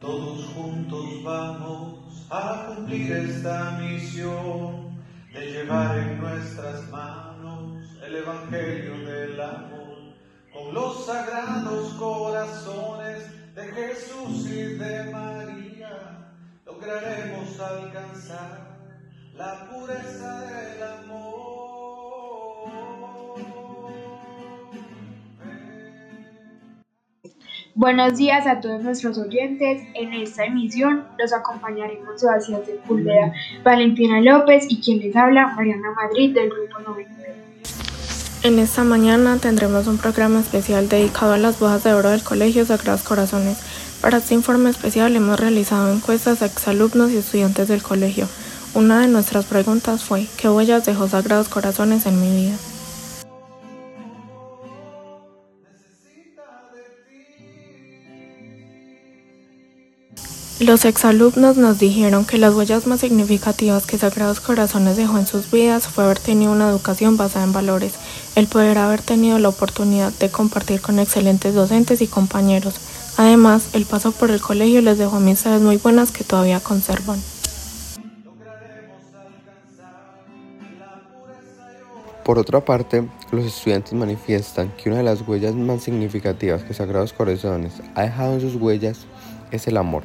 [0.00, 4.98] Todos juntos vamos a cumplir esta misión
[5.30, 10.14] de llevar en nuestras manos el Evangelio del amor
[10.54, 16.32] con los sagrados corazones de Jesús y de María.
[16.64, 18.78] Lograremos alcanzar
[19.34, 21.30] la pureza del amor.
[27.80, 29.80] Buenos días a todos nuestros oyentes.
[29.94, 33.32] En esta emisión los acompañaremos Sebastián Sepúlveda,
[33.64, 37.34] Valentina López y quien les habla, Mariana Madrid del Grupo 99.
[38.42, 42.66] En esta mañana tendremos un programa especial dedicado a las bodas de oro del Colegio
[42.66, 43.56] Sagrados Corazones.
[44.02, 48.28] Para este informe especial hemos realizado encuestas a exalumnos y estudiantes del colegio.
[48.74, 52.56] Una de nuestras preguntas fue, ¿qué huellas dejó Sagrados Corazones en mi vida?
[60.60, 65.50] Los exalumnos nos dijeron que las huellas más significativas que Sagrados Corazones dejó en sus
[65.50, 67.94] vidas fue haber tenido una educación basada en valores,
[68.34, 72.74] el poder haber tenido la oportunidad de compartir con excelentes docentes y compañeros.
[73.16, 77.18] Además, el paso por el colegio les dejó amistades muy buenas que todavía conservan.
[82.22, 87.14] Por otra parte, los estudiantes manifiestan que una de las huellas más significativas que Sagrados
[87.14, 89.06] Corazones ha dejado en sus huellas
[89.50, 90.02] es el amor.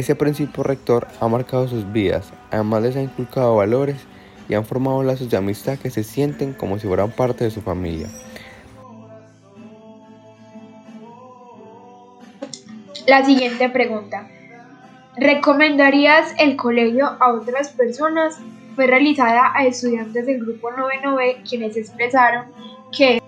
[0.00, 3.98] Ese principio rector ha marcado sus vidas, además les ha inculcado valores
[4.48, 7.60] y han formado lazos de amistad que se sienten como si fueran parte de su
[7.60, 8.08] familia.
[13.06, 14.26] La siguiente pregunta.
[15.18, 18.38] ¿Recomendarías el colegio a otras personas?
[18.76, 22.46] Fue realizada a estudiantes del grupo 9 quienes expresaron
[22.96, 23.20] que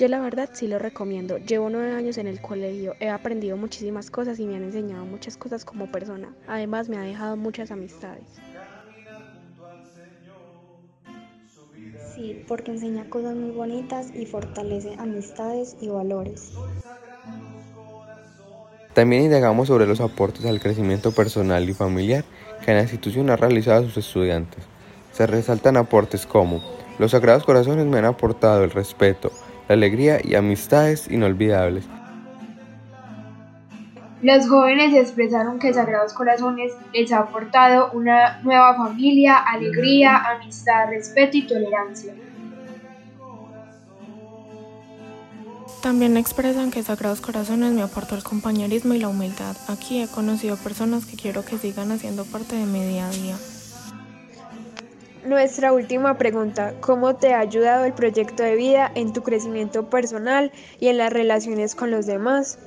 [0.00, 1.36] Yo la verdad sí lo recomiendo.
[1.36, 5.36] Llevo nueve años en el colegio, he aprendido muchísimas cosas y me han enseñado muchas
[5.36, 6.34] cosas como persona.
[6.48, 8.24] Además me ha dejado muchas amistades.
[12.14, 16.54] Sí, porque enseña cosas muy bonitas y fortalece amistades y valores.
[18.94, 22.24] También indagamos sobre los aportes al crecimiento personal y familiar
[22.64, 24.64] que la institución ha realizado a sus estudiantes.
[25.12, 26.62] Se resaltan aportes como
[26.98, 29.30] los Sagrados Corazones me han aportado el respeto,
[29.70, 31.84] la alegría y amistades inolvidables.
[34.20, 41.36] Los jóvenes expresaron que Sagrados Corazones les ha aportado una nueva familia, alegría, amistad, respeto
[41.36, 42.12] y tolerancia.
[45.84, 49.56] También expresan que Sagrados Corazones me aportó el compañerismo y la humildad.
[49.68, 53.36] Aquí he conocido personas que quiero que sigan haciendo parte de mi día a día.
[55.30, 60.50] Nuestra última pregunta, ¿cómo te ha ayudado el proyecto de vida en tu crecimiento personal
[60.80, 62.58] y en las relaciones con los demás?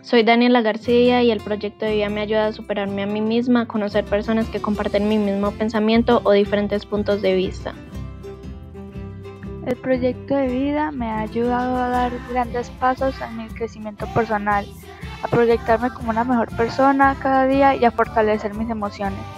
[0.00, 3.60] Soy Daniela García y el proyecto de vida me ayuda a superarme a mí misma,
[3.60, 7.72] a conocer personas que comparten mi mismo pensamiento o diferentes puntos de vista.
[9.66, 14.66] El proyecto de vida me ha ayudado a dar grandes pasos en mi crecimiento personal,
[15.22, 19.37] a proyectarme como una mejor persona cada día y a fortalecer mis emociones.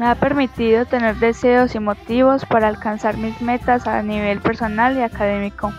[0.00, 5.02] Me ha permitido tener deseos y motivos para alcanzar mis metas a nivel personal y
[5.02, 5.70] académico.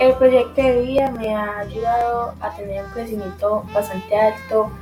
[0.00, 4.72] El proyecto de vida me ha ayudado a tener un crecimiento bastante alto,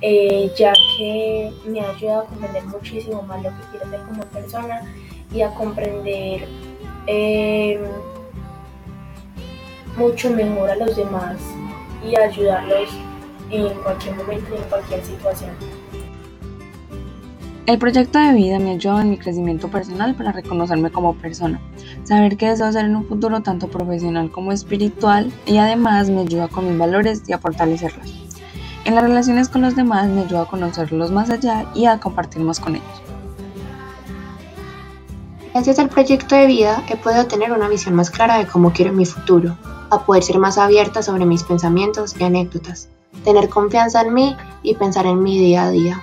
[0.00, 4.22] eh, ya que me ha ayudado a comprender muchísimo más lo que quiero ser como
[4.22, 4.80] persona
[5.30, 6.48] y a comprender
[7.06, 7.86] eh,
[9.98, 11.36] mucho mejor a los demás
[12.02, 12.88] y ayudarlos
[13.50, 15.50] en cualquier momento y en cualquier situación.
[17.66, 21.60] El proyecto de vida me ayuda en mi crecimiento personal para reconocerme como persona,
[22.04, 26.46] saber qué deseo hacer en un futuro tanto profesional como espiritual y además me ayuda
[26.46, 28.06] con mis valores y a fortalecerlos.
[28.84, 32.40] En las relaciones con los demás me ayuda a conocerlos más allá y a compartir
[32.40, 33.02] más con ellos.
[35.52, 38.92] Gracias al proyecto de vida he podido tener una visión más clara de cómo quiero
[38.92, 39.58] mi futuro,
[39.90, 42.90] a poder ser más abierta sobre mis pensamientos y anécdotas,
[43.24, 46.00] tener confianza en mí y pensar en mi día a día.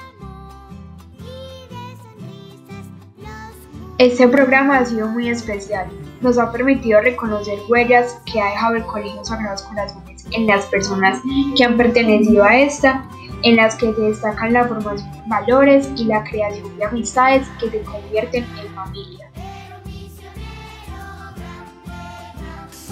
[4.00, 5.88] Este programa ha sido muy especial.
[6.22, 11.19] Nos ha permitido reconocer huellas que ha dejado el Colegio Sagrados Corazones en las personas
[11.56, 13.07] que han pertenecido a esta,
[13.44, 17.69] en las que se destacan la formación de valores y la creación de amistades que
[17.69, 19.30] se convierten en familia.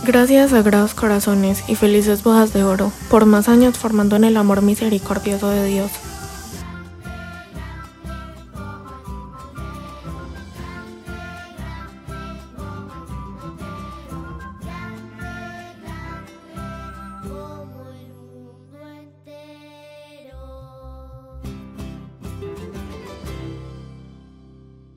[0.04, 4.62] Gracias Sagrados Corazones y felices bodas de oro, por más años formando en el amor
[4.62, 5.92] misericordioso de Dios.